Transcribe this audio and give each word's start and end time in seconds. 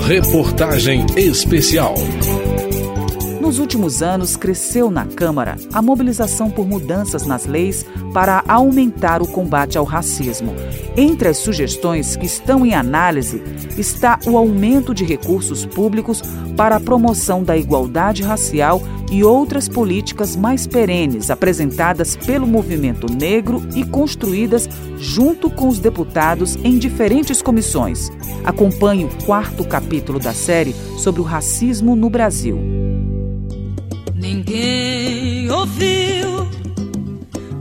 Reportagem 0.00 1.04
Especial. 1.16 1.94
Nos 3.50 3.58
últimos 3.58 4.00
anos, 4.00 4.36
cresceu 4.36 4.92
na 4.92 5.04
Câmara 5.04 5.56
a 5.72 5.82
mobilização 5.82 6.48
por 6.48 6.68
mudanças 6.68 7.26
nas 7.26 7.46
leis 7.46 7.84
para 8.14 8.44
aumentar 8.46 9.20
o 9.20 9.26
combate 9.26 9.76
ao 9.76 9.84
racismo. 9.84 10.54
Entre 10.96 11.26
as 11.26 11.38
sugestões 11.38 12.14
que 12.14 12.26
estão 12.26 12.64
em 12.64 12.74
análise 12.74 13.42
está 13.76 14.20
o 14.24 14.38
aumento 14.38 14.94
de 14.94 15.04
recursos 15.04 15.66
públicos 15.66 16.22
para 16.56 16.76
a 16.76 16.80
promoção 16.80 17.42
da 17.42 17.56
igualdade 17.56 18.22
racial 18.22 18.80
e 19.10 19.24
outras 19.24 19.68
políticas 19.68 20.36
mais 20.36 20.64
perenes 20.68 21.28
apresentadas 21.28 22.14
pelo 22.14 22.46
movimento 22.46 23.12
negro 23.12 23.66
e 23.74 23.84
construídas 23.84 24.68
junto 24.96 25.50
com 25.50 25.66
os 25.66 25.80
deputados 25.80 26.54
em 26.62 26.78
diferentes 26.78 27.42
comissões. 27.42 28.12
Acompanhe 28.44 29.06
o 29.06 29.24
quarto 29.24 29.64
capítulo 29.64 30.20
da 30.20 30.32
série 30.32 30.72
sobre 30.96 31.20
o 31.20 31.24
racismo 31.24 31.96
no 31.96 32.08
Brasil. 32.08 32.89
Ninguém 34.20 35.50
ouviu 35.50 36.46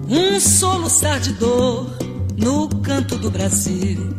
um 0.09 0.37
soluçar 0.41 1.17
de 1.21 1.31
dor 1.31 1.89
no 2.37 2.67
canto 2.81 3.17
do 3.17 3.31
Brasil. 3.31 4.13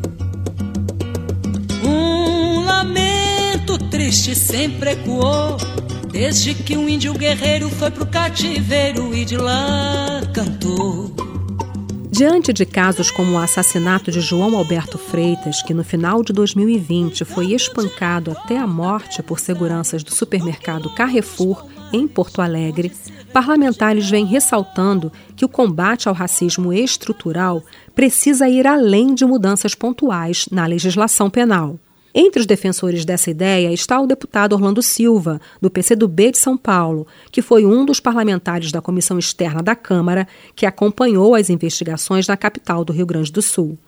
Um 1.84 2.64
lamento 2.64 3.76
triste 3.90 4.34
sempre 4.34 4.92
ecoou, 4.92 5.58
desde 6.10 6.54
que 6.54 6.78
um 6.78 6.88
índio 6.88 7.12
guerreiro 7.12 7.68
foi 7.68 7.90
pro 7.90 8.06
cativeiro 8.06 9.14
e 9.14 9.26
de 9.26 9.36
lá 9.36 10.22
cantou. 10.32 11.14
Diante 12.10 12.54
de 12.54 12.64
casos 12.64 13.10
como 13.10 13.32
o 13.32 13.38
assassinato 13.38 14.10
de 14.10 14.22
João 14.22 14.56
Alberto 14.56 14.96
Freitas, 14.96 15.62
que 15.62 15.74
no 15.74 15.84
final 15.84 16.22
de 16.22 16.32
2020 16.32 17.22
foi 17.26 17.52
espancado 17.52 18.30
até 18.30 18.56
a 18.56 18.66
morte 18.66 19.22
por 19.22 19.38
seguranças 19.38 20.02
do 20.02 20.14
supermercado 20.14 20.88
Carrefour 20.94 21.66
em 21.92 22.06
Porto 22.06 22.40
Alegre, 22.40 22.92
parlamentares 23.32 24.08
vêm 24.08 24.24
ressaltando 24.24 25.12
que 25.36 25.44
o 25.44 25.48
combate 25.48 26.08
ao 26.08 26.14
racismo 26.14 26.72
estrutural 26.72 27.62
precisa 27.94 28.48
ir 28.48 28.66
além 28.66 29.14
de 29.14 29.24
mudanças 29.24 29.74
pontuais 29.74 30.46
na 30.50 30.66
legislação 30.66 31.28
penal. 31.28 31.78
Entre 32.12 32.40
os 32.40 32.46
defensores 32.46 33.04
dessa 33.04 33.30
ideia 33.30 33.72
está 33.72 34.00
o 34.00 34.06
deputado 34.06 34.52
Orlando 34.52 34.82
Silva, 34.82 35.40
do 35.60 35.70
PCdoB 35.70 36.32
de 36.32 36.38
São 36.38 36.56
Paulo, 36.56 37.06
que 37.30 37.40
foi 37.40 37.64
um 37.64 37.84
dos 37.84 38.00
parlamentares 38.00 38.72
da 38.72 38.80
comissão 38.80 39.18
externa 39.18 39.62
da 39.62 39.76
Câmara 39.76 40.26
que 40.56 40.66
acompanhou 40.66 41.36
as 41.36 41.50
investigações 41.50 42.26
na 42.26 42.36
capital 42.36 42.84
do 42.84 42.92
Rio 42.92 43.06
Grande 43.06 43.30
do 43.30 43.40
Sul. 43.40 43.78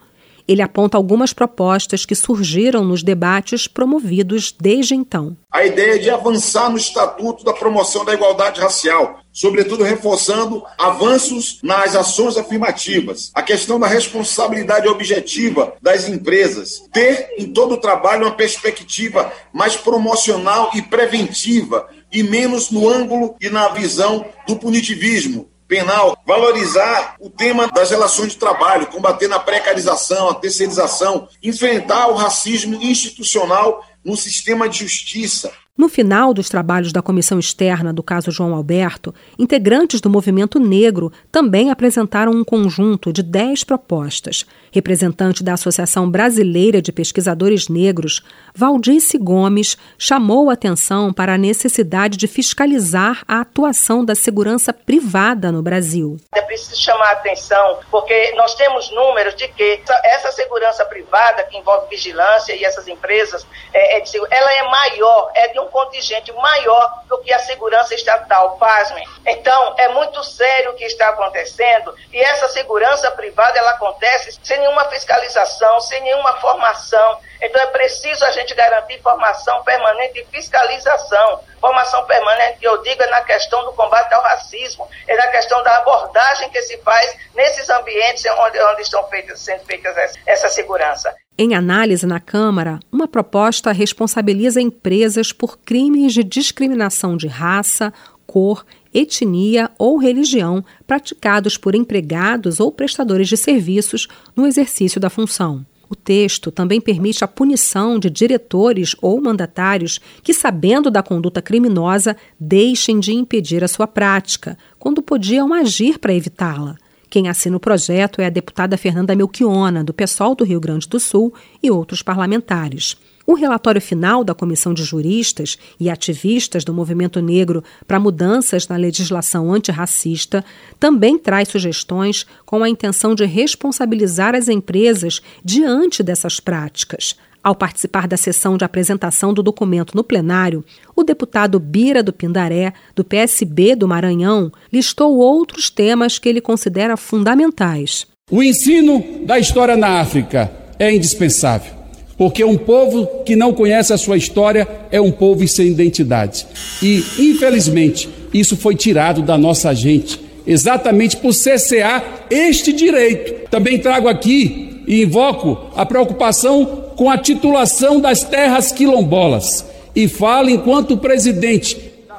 Ele 0.47 0.63
aponta 0.63 0.97
algumas 0.97 1.33
propostas 1.33 2.05
que 2.05 2.15
surgiram 2.15 2.85
nos 2.85 3.03
debates 3.03 3.67
promovidos 3.67 4.55
desde 4.59 4.95
então. 4.95 5.37
A 5.51 5.65
ideia 5.65 5.99
de 5.99 6.11
avançar 6.11 6.71
no 6.71 6.77
Estatuto 6.77 7.45
da 7.45 7.53
Promoção 7.53 8.05
da 8.05 8.15
Igualdade 8.15 8.61
Racial, 8.61 9.21
sobretudo 9.33 9.85
reforçando 9.85 10.63
avanços 10.79 11.59
nas 11.63 11.95
ações 11.95 12.37
afirmativas, 12.37 13.31
a 13.35 13.43
questão 13.43 13.79
da 13.79 13.87
responsabilidade 13.87 14.89
objetiva 14.89 15.75
das 15.81 16.09
empresas, 16.09 16.83
ter 16.93 17.29
em 17.39 17.53
todo 17.53 17.75
o 17.75 17.81
trabalho 17.81 18.27
uma 18.27 18.35
perspectiva 18.35 19.33
mais 19.53 19.77
promocional 19.77 20.71
e 20.75 20.83
preventiva 20.83 21.89
e 22.13 22.23
menos 22.23 22.71
no 22.71 22.89
ângulo 22.89 23.37
e 23.41 23.49
na 23.49 23.69
visão 23.69 24.25
do 24.47 24.57
punitivismo, 24.57 25.49
penal, 25.73 26.19
valorizar 26.27 27.17
o 27.19 27.31
tema 27.31 27.67
das 27.67 27.89
relações 27.89 28.33
de 28.33 28.37
trabalho, 28.37 28.89
combater 28.89 29.33
a 29.33 29.39
precarização, 29.39 30.29
a 30.29 30.35
terceirização, 30.35 31.27
enfrentar 31.43 32.09
o 32.09 32.15
racismo 32.15 32.75
institucional 32.83 33.83
no 34.05 34.15
sistema 34.15 34.69
de 34.69 34.81
justiça, 34.81 35.51
no 35.77 35.89
final 35.89 36.35
dos 36.35 36.51
trabalhos 36.51 36.93
da 36.93 37.01
comissão 37.01 37.39
externa 37.39 37.95
do 37.95 38.03
caso 38.03 38.31
João 38.31 38.55
Alberto, 38.55 39.15
integrantes 39.39 40.03
do 40.03 40.11
movimento 40.11 40.61
negro 40.61 41.11
também 41.31 41.71
apresentaram 41.71 42.31
um 42.33 42.45
conjunto 42.45 43.11
de 43.11 43.23
dez 43.23 43.65
propostas. 43.65 44.45
Representante 44.71 45.43
da 45.43 45.55
Associação 45.55 46.11
Brasileira 46.11 46.83
de 46.83 46.93
Pesquisadores 46.93 47.69
Negros, 47.69 48.23
Valdice 48.55 49.17
Gomes 49.17 49.79
chamou 49.97 50.51
atenção 50.51 51.11
para 51.11 51.35
a 51.35 51.39
necessidade 51.39 52.19
de 52.19 52.29
fiscalizar 52.29 53.25
a 53.27 53.41
atuação 53.41 54.05
da 54.05 54.15
segurança 54.15 54.75
privada 54.75 55.51
no 55.51 55.63
Brasil. 55.63 56.19
É 56.35 56.43
preciso 56.43 56.81
chamar 56.83 57.09
a 57.09 57.13
atenção, 57.13 57.79
porque 57.91 58.33
nós 58.37 58.55
temos 58.55 58.91
números 58.91 59.35
de 59.37 59.49
que 59.49 59.81
essa 60.05 60.31
segurança 60.33 60.85
privada, 60.85 61.45
que 61.45 61.57
envolve 61.57 61.89
vigilância 61.89 62.55
e 62.55 62.63
essas 62.63 62.87
empresas, 62.87 63.47
é, 63.73 63.99
é, 63.99 64.05
ela 64.31 64.53
é 64.53 64.63
maior, 64.71 65.31
é 65.35 65.49
de 65.49 65.62
um 65.63 65.69
contingente 65.69 66.33
maior 66.33 67.03
do 67.09 67.19
que 67.19 67.33
a 67.33 67.39
segurança 67.39 67.95
estatal, 67.95 68.57
pasmem. 68.57 69.07
Então, 69.27 69.75
é 69.79 69.89
muito 69.89 70.23
sério 70.25 70.73
o 70.73 70.75
que 70.75 70.85
está 70.85 71.09
acontecendo 71.09 71.95
e 72.13 72.21
essa 72.21 72.49
segurança 72.49 73.11
privada 73.13 73.59
ela 73.59 73.73
acontece 73.73 74.39
sem 74.43 74.59
nenhuma 74.59 74.85
fiscalização, 74.87 75.81
sem 75.81 76.01
nenhuma 76.03 76.35
formação. 76.41 77.19
Então, 77.41 77.61
é 77.61 77.67
preciso 77.67 78.25
a 78.25 78.31
gente 78.31 78.55
garantir 78.55 79.01
formação 79.01 79.63
permanente 79.65 80.21
e 80.21 80.27
fiscalização. 80.27 81.41
Formação 81.61 82.05
permanente, 82.07 82.59
eu 82.65 82.83
digo, 82.83 83.03
é 83.03 83.07
na 83.07 83.23
questão 83.23 83.65
do 83.65 83.73
combate 83.73 84.13
ao 84.13 84.23
racismo, 84.23 84.89
é 85.07 85.17
na 85.17 85.29
questão 85.29 85.63
da 85.63 85.77
abordagem 85.77 86.51
que 86.51 86.61
se 86.63 86.77
faz 86.79 87.17
nesses 87.35 87.69
ambientes 87.71 88.25
onde, 88.39 88.61
onde 88.61 88.83
estão 88.83 89.07
feitas, 89.09 89.41
sendo 89.41 89.65
feitas 89.65 90.17
essa 90.27 90.49
segurança. 90.49 91.15
Em 91.37 91.55
análise 91.55 92.07
na 92.07 92.21
Câmara, 92.21 92.79
uma 92.93 93.09
proposta 93.09 93.73
responsabiliza 93.73 94.61
empresas 94.61 95.33
por 95.33 95.59
crimes 95.59 96.13
de 96.13 96.23
discriminação 96.23 97.17
de 97.17 97.27
raça, 97.27 97.93
cor, 98.27 98.67
etnia 98.93 99.71
ou 99.79 99.97
religião 99.97 100.63
praticados 100.87 101.57
por 101.57 101.75
empregados 101.75 102.61
ou 102.61 102.71
prestadores 102.71 103.29
de 103.29 103.39
serviços 103.39 104.09
no 104.37 104.47
exercício 104.47 105.01
da 105.01 105.09
função. 105.09 105.65
O 105.89 105.97
texto 105.97 106.51
também 106.51 106.81
permite 106.81 107.25
a 107.25 107.29
punição 107.29 107.99
de 107.99 108.09
diretores 108.09 108.95
ou 109.01 109.21
mandatários 109.21 110.01
que, 110.23 110.33
sabendo 110.35 110.91
da 110.91 111.03
conduta 111.03 111.43
criminosa, 111.43 112.17
deixem 112.39 113.01
de 113.01 113.13
impedir 113.13 113.65
a 113.65 113.69
sua 113.69 113.87
prática, 113.87 114.57
quando 114.79 115.03
podiam 115.03 115.53
agir 115.53 115.99
para 115.99 116.15
evitá-la. 116.15 116.77
Quem 117.13 117.29
assina 117.29 117.59
o 117.59 117.61
projeto 117.61 118.23
é 118.23 118.25
a 118.25 118.31
deputada 118.31 118.79
Fernanda 118.79 119.15
Melchiona, 119.15 119.85
do 119.85 119.93
PSOL 119.93 120.35
do 120.35 120.45
Rio 120.45 120.59
Grande 120.59 120.89
do 120.89 120.99
Sul, 120.99 121.35
e 121.63 121.71
outros 121.71 122.01
parlamentares. 122.01 122.97
O 123.27 123.35
relatório 123.35 123.83
final 123.83 124.25
da 124.25 124.35
Comissão 124.35 124.73
de 124.73 124.83
Juristas 124.83 125.59
e 125.79 125.91
ativistas 125.91 126.65
do 126.65 126.73
movimento 126.73 127.21
negro 127.21 127.63
para 127.87 128.01
mudanças 128.01 128.67
na 128.67 128.77
legislação 128.77 129.53
antirracista 129.53 130.43
também 130.81 131.19
traz 131.19 131.51
sugestões 131.51 132.25
com 132.47 132.65
a 132.65 132.69
intenção 132.71 133.15
de 133.15 133.27
responsabilizar 133.27 134.35
as 134.35 134.49
empresas 134.49 135.21
diante 135.45 136.03
dessas 136.03 136.41
práticas. 136.41 137.15
Ao 137.43 137.57
participar 137.57 138.07
da 138.07 138.17
sessão 138.17 138.57
de 138.57 138.65
apresentação 138.65 139.35
do 139.35 139.43
documento 139.43 139.97
no 139.97 140.05
plenário, 140.05 140.65
o 140.95 141.03
deputado 141.03 141.59
Bira 141.59 142.01
do 142.01 142.13
Pindaré, 142.13 142.73
do 142.95 143.03
PSB 143.03 143.75
do 143.75 143.89
Maranhão, 143.89 144.53
listou 144.73 145.17
outros 145.17 145.69
temas 145.69 146.21
que 146.21 146.29
ele 146.29 146.41
considera 146.41 146.97
fundamentais. 146.97 148.07
O 148.31 148.43
ensino 148.43 149.05
da 149.27 149.41
história 149.41 149.77
na 149.77 150.01
África 150.01 150.53
é 150.79 150.95
indispensável, 150.95 151.73
porque 152.17 152.45
um 152.45 152.57
povo 152.57 153.07
que 153.25 153.35
não 153.35 153.53
conhece 153.53 153.93
a 153.93 153.99
sua 153.99 154.17
história 154.17 154.69
é 154.93 155.01
um 155.01 155.11
povo 155.11 155.47
sem 155.49 155.67
identidade. 155.67 156.47
E, 156.81 157.05
infelizmente, 157.19 158.09
isso 158.33 158.57
foi 158.57 158.77
tirado 158.77 159.21
da 159.21 159.37
nossa 159.37 159.75
gente, 159.75 160.21
exatamente 160.47 161.17
por 161.17 161.33
cessear 161.33 162.25
este 162.31 162.73
direito. 162.73 163.51
Também 163.51 163.81
trago 163.81 164.07
aqui 164.07 164.83
e 164.87 165.03
invoco 165.03 165.71
a 165.77 165.85
preocupação 165.85 166.82
com 166.97 167.11
a 167.11 167.19
titulação 167.19 168.01
das 168.01 168.25
terras 168.25 168.73
quilombolas. 168.73 169.65
E 169.95 170.09
fala 170.09 170.51
enquanto 170.51 170.97
presidente. 170.97 171.77
Da 172.09 172.17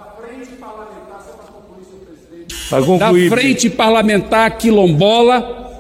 frente 3.30 3.70
parlamentar, 3.70 4.58
quilombola 4.58 5.80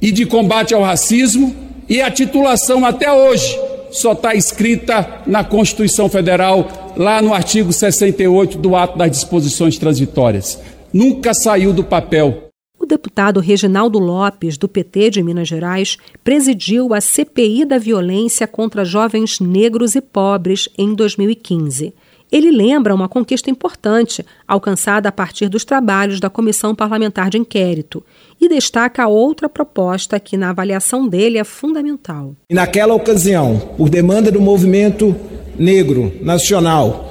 e 0.00 0.10
de 0.10 0.26
combate 0.26 0.74
ao 0.74 0.82
racismo. 0.82 1.54
E 1.88 2.00
a 2.00 2.10
titulação 2.10 2.84
até 2.84 3.12
hoje 3.12 3.58
só 3.90 4.12
está 4.12 4.34
escrita 4.34 5.22
na 5.26 5.42
Constituição 5.42 6.08
Federal, 6.08 6.92
lá 6.96 7.20
no 7.20 7.34
artigo 7.34 7.72
68 7.72 8.58
do 8.58 8.76
Ato 8.76 8.96
das 8.96 9.10
Disposições 9.10 9.76
Transitórias. 9.76 10.58
Nunca 10.92 11.34
saiu 11.34 11.72
do 11.72 11.84
papel 11.84 12.49
deputado 12.90 13.40
Reginaldo 13.40 13.98
Lopes, 13.98 14.58
do 14.58 14.68
PT 14.68 15.10
de 15.10 15.22
Minas 15.22 15.48
Gerais, 15.48 15.96
presidiu 16.22 16.92
a 16.92 17.00
CPI 17.00 17.64
da 17.64 17.78
violência 17.78 18.46
contra 18.46 18.84
jovens 18.84 19.38
negros 19.38 19.94
e 19.94 20.00
pobres 20.00 20.68
em 20.76 20.92
2015. 20.94 21.94
Ele 22.32 22.50
lembra 22.50 22.94
uma 22.94 23.08
conquista 23.08 23.50
importante 23.50 24.24
alcançada 24.46 25.08
a 25.08 25.12
partir 25.12 25.48
dos 25.48 25.64
trabalhos 25.64 26.20
da 26.20 26.30
Comissão 26.30 26.74
Parlamentar 26.74 27.30
de 27.30 27.38
Inquérito 27.38 28.04
e 28.40 28.48
destaca 28.48 29.08
outra 29.08 29.48
proposta 29.48 30.20
que, 30.20 30.36
na 30.36 30.50
avaliação 30.50 31.08
dele, 31.08 31.38
é 31.38 31.44
fundamental. 31.44 32.34
Naquela 32.50 32.94
ocasião, 32.94 33.58
por 33.76 33.88
demanda 33.88 34.30
do 34.30 34.40
movimento 34.40 35.14
negro 35.58 36.12
nacional, 36.20 37.09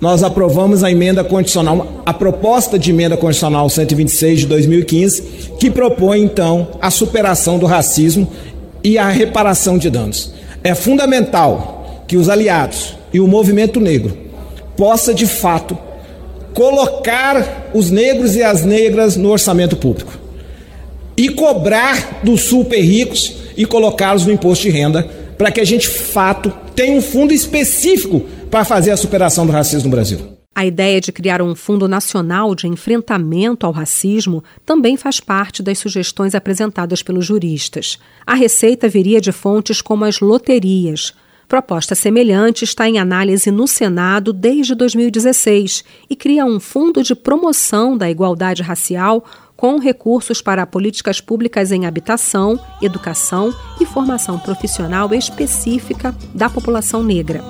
nós 0.00 0.22
aprovamos 0.22 0.84
a 0.84 0.90
emenda 0.90 1.24
condicional, 1.24 2.02
a 2.06 2.14
proposta 2.14 2.78
de 2.78 2.90
emenda 2.90 3.16
condicional 3.16 3.68
126 3.68 4.40
de 4.40 4.46
2015, 4.46 5.22
que 5.58 5.70
propõe 5.70 6.22
então 6.22 6.68
a 6.80 6.90
superação 6.90 7.58
do 7.58 7.66
racismo 7.66 8.28
e 8.82 8.96
a 8.96 9.08
reparação 9.08 9.76
de 9.76 9.90
danos. 9.90 10.32
É 10.62 10.74
fundamental 10.74 12.04
que 12.06 12.16
os 12.16 12.28
aliados 12.28 12.96
e 13.12 13.18
o 13.18 13.26
movimento 13.26 13.80
negro 13.80 14.16
possa 14.76 15.12
de 15.12 15.26
fato 15.26 15.76
colocar 16.54 17.70
os 17.74 17.90
negros 17.90 18.36
e 18.36 18.42
as 18.42 18.64
negras 18.64 19.16
no 19.16 19.30
orçamento 19.30 19.76
público 19.76 20.18
e 21.16 21.28
cobrar 21.28 22.20
dos 22.22 22.42
super 22.42 22.80
ricos 22.80 23.34
e 23.56 23.64
colocá-los 23.66 24.24
no 24.24 24.32
imposto 24.32 24.62
de 24.62 24.70
renda 24.70 25.08
para 25.38 25.52
que 25.52 25.60
a 25.60 25.64
gente, 25.64 25.88
fato, 25.88 26.52
tenha 26.74 26.98
um 26.98 27.00
fundo 27.00 27.32
específico 27.32 28.20
para 28.50 28.64
fazer 28.64 28.90
a 28.90 28.96
superação 28.96 29.46
do 29.46 29.52
racismo 29.52 29.88
no 29.88 29.94
Brasil. 29.94 30.38
A 30.54 30.66
ideia 30.66 31.00
de 31.00 31.12
criar 31.12 31.40
um 31.40 31.54
Fundo 31.54 31.86
Nacional 31.86 32.52
de 32.52 32.66
Enfrentamento 32.66 33.64
ao 33.64 33.70
Racismo 33.70 34.42
também 34.66 34.96
faz 34.96 35.20
parte 35.20 35.62
das 35.62 35.78
sugestões 35.78 36.34
apresentadas 36.34 37.00
pelos 37.00 37.24
juristas. 37.24 37.96
A 38.26 38.34
receita 38.34 38.88
viria 38.88 39.20
de 39.20 39.30
fontes 39.30 39.80
como 39.80 40.04
as 40.04 40.18
loterias. 40.18 41.14
Proposta 41.46 41.94
semelhante 41.94 42.64
está 42.64 42.88
em 42.88 42.98
análise 42.98 43.52
no 43.52 43.68
Senado 43.68 44.32
desde 44.32 44.74
2016 44.74 45.84
e 46.10 46.16
cria 46.16 46.44
um 46.44 46.58
fundo 46.58 47.04
de 47.04 47.14
promoção 47.14 47.96
da 47.96 48.10
igualdade 48.10 48.60
racial 48.60 49.24
com 49.58 49.80
recursos 49.80 50.40
para 50.40 50.64
políticas 50.64 51.20
públicas 51.20 51.72
em 51.72 51.84
habitação, 51.84 52.60
educação 52.80 53.52
e 53.80 53.84
formação 53.84 54.38
profissional 54.38 55.12
específica 55.12 56.14
da 56.32 56.48
população 56.48 57.02
negra. 57.02 57.42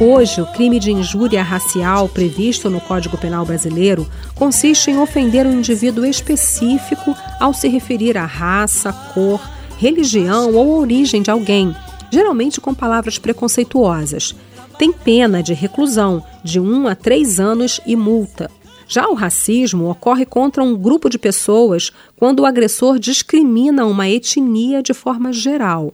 Hoje, 0.00 0.40
o 0.40 0.46
crime 0.46 0.80
de 0.80 0.90
injúria 0.90 1.42
racial 1.42 2.08
previsto 2.08 2.70
no 2.70 2.80
Código 2.80 3.18
Penal 3.18 3.44
brasileiro 3.44 4.08
consiste 4.34 4.90
em 4.90 4.98
ofender 4.98 5.46
um 5.46 5.52
indivíduo 5.52 6.06
específico 6.06 7.14
ao 7.38 7.52
se 7.52 7.68
referir 7.68 8.16
à 8.16 8.24
raça, 8.24 8.90
cor, 9.12 9.40
religião 9.76 10.54
ou 10.54 10.80
origem 10.80 11.20
de 11.20 11.30
alguém, 11.30 11.76
geralmente 12.10 12.60
com 12.60 12.74
palavras 12.74 13.18
preconceituosas. 13.18 14.34
Tem 14.78 14.92
pena 14.92 15.42
de 15.42 15.54
reclusão 15.54 16.22
de 16.44 16.60
um 16.60 16.86
a 16.86 16.94
três 16.94 17.40
anos 17.40 17.80
e 17.86 17.96
multa. 17.96 18.50
Já 18.88 19.08
o 19.08 19.14
racismo 19.14 19.90
ocorre 19.90 20.24
contra 20.24 20.62
um 20.62 20.76
grupo 20.76 21.08
de 21.08 21.18
pessoas 21.18 21.90
quando 22.16 22.40
o 22.40 22.46
agressor 22.46 22.98
discrimina 22.98 23.84
uma 23.84 24.08
etnia 24.08 24.82
de 24.82 24.94
forma 24.94 25.32
geral. 25.32 25.92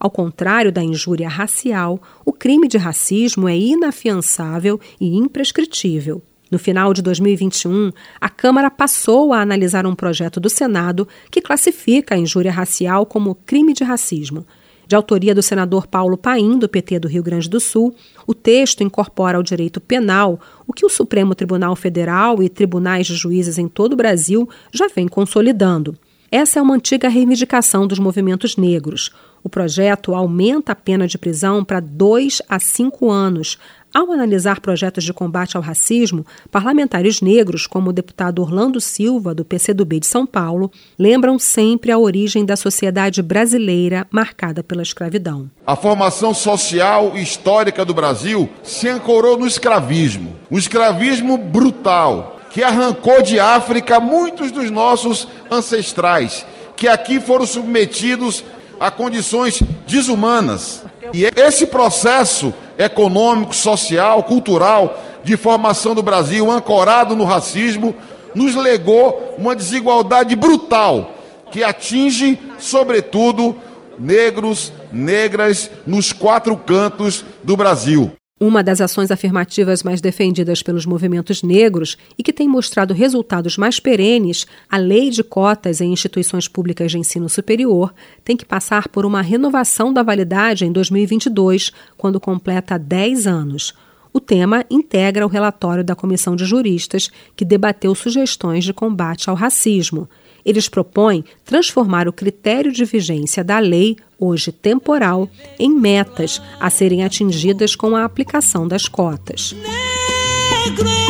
Ao 0.00 0.10
contrário 0.10 0.72
da 0.72 0.82
injúria 0.82 1.28
racial, 1.28 2.02
o 2.24 2.32
crime 2.32 2.66
de 2.66 2.76
racismo 2.76 3.48
é 3.48 3.56
inafiançável 3.56 4.80
e 5.00 5.16
imprescritível. 5.16 6.20
No 6.50 6.58
final 6.58 6.92
de 6.92 7.00
2021, 7.00 7.92
a 8.20 8.28
Câmara 8.28 8.68
passou 8.70 9.32
a 9.32 9.40
analisar 9.40 9.86
um 9.86 9.94
projeto 9.94 10.40
do 10.40 10.50
Senado 10.50 11.06
que 11.30 11.40
classifica 11.40 12.16
a 12.16 12.18
injúria 12.18 12.50
racial 12.50 13.06
como 13.06 13.36
crime 13.36 13.72
de 13.72 13.84
racismo. 13.84 14.44
De 14.86 14.96
autoria 14.96 15.34
do 15.34 15.42
senador 15.42 15.86
Paulo 15.86 16.16
Paim, 16.16 16.58
do 16.58 16.68
PT 16.68 16.98
do 16.98 17.08
Rio 17.08 17.22
Grande 17.22 17.48
do 17.48 17.60
Sul, 17.60 17.94
o 18.26 18.34
texto 18.34 18.82
incorpora 18.82 19.36
ao 19.36 19.42
direito 19.42 19.80
penal 19.80 20.40
o 20.66 20.72
que 20.72 20.84
o 20.84 20.90
Supremo 20.90 21.34
Tribunal 21.34 21.74
Federal 21.76 22.42
e 22.42 22.48
tribunais 22.48 23.06
de 23.06 23.14
juízes 23.14 23.58
em 23.58 23.68
todo 23.68 23.94
o 23.94 23.96
Brasil 23.96 24.48
já 24.72 24.88
vem 24.88 25.08
consolidando. 25.08 25.96
Essa 26.30 26.58
é 26.58 26.62
uma 26.62 26.74
antiga 26.74 27.08
reivindicação 27.08 27.86
dos 27.86 27.98
movimentos 27.98 28.56
negros. 28.56 29.10
O 29.44 29.50
projeto 29.50 30.14
aumenta 30.14 30.72
a 30.72 30.74
pena 30.74 31.06
de 31.06 31.18
prisão 31.18 31.62
para 31.62 31.78
dois 31.78 32.40
a 32.48 32.58
cinco 32.58 33.10
anos. 33.10 33.58
Ao 33.94 34.10
analisar 34.10 34.60
projetos 34.60 35.04
de 35.04 35.12
combate 35.12 35.54
ao 35.54 35.62
racismo, 35.62 36.24
parlamentares 36.50 37.20
negros, 37.20 37.66
como 37.66 37.90
o 37.90 37.92
deputado 37.92 38.40
Orlando 38.40 38.80
Silva, 38.80 39.34
do 39.34 39.44
PCdoB 39.44 40.00
de 40.00 40.06
São 40.06 40.24
Paulo, 40.24 40.72
lembram 40.98 41.38
sempre 41.38 41.92
a 41.92 41.98
origem 41.98 42.42
da 42.46 42.56
sociedade 42.56 43.20
brasileira 43.20 44.06
marcada 44.10 44.62
pela 44.62 44.82
escravidão. 44.82 45.50
A 45.66 45.76
formação 45.76 46.32
social 46.32 47.12
e 47.14 47.22
histórica 47.22 47.84
do 47.84 47.92
Brasil 47.92 48.48
se 48.62 48.88
ancorou 48.88 49.38
no 49.38 49.46
escravismo. 49.46 50.36
Um 50.50 50.56
escravismo 50.56 51.36
brutal, 51.36 52.40
que 52.48 52.62
arrancou 52.62 53.20
de 53.20 53.38
África 53.38 54.00
muitos 54.00 54.50
dos 54.50 54.70
nossos 54.70 55.28
ancestrais, 55.50 56.46
que 56.76 56.88
aqui 56.88 57.20
foram 57.20 57.44
submetidos 57.44 58.42
a 58.80 58.90
condições 58.90 59.62
desumanas. 59.86 60.82
E 61.12 61.24
esse 61.24 61.66
processo 61.66 62.54
econômico, 62.78 63.54
social, 63.54 64.22
cultural 64.22 64.98
de 65.24 65.36
formação 65.36 65.94
do 65.94 66.02
Brasil, 66.02 66.50
ancorado 66.50 67.14
no 67.14 67.24
racismo, 67.24 67.94
nos 68.34 68.54
legou 68.54 69.34
uma 69.38 69.54
desigualdade 69.54 70.34
brutal 70.34 71.12
que 71.50 71.62
atinge, 71.62 72.38
sobretudo, 72.58 73.54
negros, 73.98 74.72
negras 74.90 75.70
nos 75.86 76.12
quatro 76.12 76.56
cantos 76.56 77.24
do 77.44 77.56
Brasil. 77.56 78.12
Uma 78.42 78.60
das 78.60 78.80
ações 78.80 79.12
afirmativas 79.12 79.84
mais 79.84 80.00
defendidas 80.00 80.64
pelos 80.64 80.84
movimentos 80.84 81.44
negros 81.44 81.96
e 82.18 82.24
que 82.24 82.32
tem 82.32 82.48
mostrado 82.48 82.92
resultados 82.92 83.56
mais 83.56 83.78
perenes, 83.78 84.48
a 84.68 84.78
lei 84.78 85.10
de 85.10 85.22
cotas 85.22 85.80
em 85.80 85.92
instituições 85.92 86.48
públicas 86.48 86.90
de 86.90 86.98
ensino 86.98 87.28
superior, 87.28 87.94
tem 88.24 88.36
que 88.36 88.44
passar 88.44 88.88
por 88.88 89.06
uma 89.06 89.22
renovação 89.22 89.92
da 89.92 90.02
validade 90.02 90.64
em 90.64 90.72
2022, 90.72 91.70
quando 91.96 92.18
completa 92.18 92.76
10 92.76 93.28
anos. 93.28 93.74
O 94.12 94.18
tema 94.18 94.64
integra 94.68 95.24
o 95.24 95.28
relatório 95.28 95.84
da 95.84 95.94
Comissão 95.94 96.34
de 96.34 96.44
Juristas, 96.44 97.12
que 97.36 97.44
debateu 97.44 97.94
sugestões 97.94 98.64
de 98.64 98.72
combate 98.72 99.30
ao 99.30 99.36
racismo. 99.36 100.08
Eles 100.44 100.68
propõem 100.68 101.24
transformar 101.44 102.08
o 102.08 102.12
critério 102.12 102.72
de 102.72 102.84
vigência 102.84 103.44
da 103.44 103.58
lei, 103.58 103.96
hoje 104.18 104.52
temporal, 104.52 105.28
em 105.58 105.70
metas 105.70 106.40
a 106.60 106.70
serem 106.70 107.04
atingidas 107.04 107.74
com 107.74 107.96
a 107.96 108.04
aplicação 108.04 108.66
das 108.66 108.88
cotas. 108.88 109.54
Negro 109.54 111.02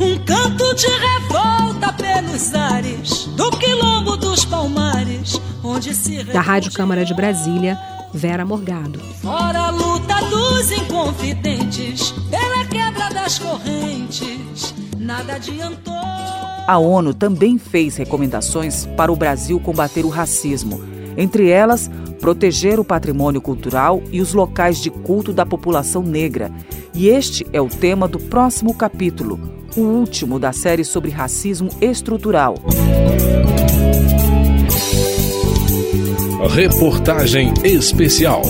um 0.00 0.18
canto 0.24 0.74
de 0.74 0.86
revolta 0.86 1.92
pelos 1.92 2.54
ares 2.54 3.24
do 3.36 3.50
quilombo 3.52 4.16
dos 4.16 4.44
palmares, 4.44 5.40
onde 5.62 5.94
se 5.94 6.24
Da 6.24 6.40
Rádio 6.40 6.72
Câmara 6.72 7.04
de 7.04 7.14
Brasília, 7.14 7.78
Vera 8.12 8.44
Morgado. 8.44 9.00
Fora 9.22 9.58
a 9.58 9.70
luta 9.70 10.14
dos 10.28 10.70
inconfidentes, 10.70 12.12
pela 12.30 12.64
quebra 12.66 13.08
das 13.10 13.38
correntes, 13.38 14.74
nada 15.04 15.34
adiantou. 15.34 15.94
A 16.66 16.78
ONU 16.78 17.12
também 17.12 17.58
fez 17.58 17.96
recomendações 17.96 18.86
para 18.96 19.12
o 19.12 19.16
Brasil 19.16 19.60
combater 19.60 20.04
o 20.04 20.08
racismo, 20.08 20.82
entre 21.16 21.50
elas, 21.50 21.90
proteger 22.20 22.80
o 22.80 22.84
patrimônio 22.84 23.40
cultural 23.40 24.02
e 24.10 24.20
os 24.22 24.32
locais 24.32 24.80
de 24.80 24.90
culto 24.90 25.32
da 25.32 25.44
população 25.44 26.02
negra. 26.02 26.50
E 26.94 27.08
este 27.08 27.46
é 27.52 27.60
o 27.60 27.68
tema 27.68 28.08
do 28.08 28.18
próximo 28.18 28.74
capítulo, 28.74 29.38
o 29.76 29.80
último 29.80 30.38
da 30.38 30.52
série 30.52 30.84
sobre 30.84 31.10
racismo 31.10 31.68
estrutural. 31.82 32.54
Reportagem 36.48 37.52
especial. 37.62 38.42